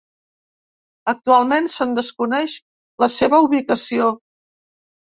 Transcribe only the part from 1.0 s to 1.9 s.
Actualment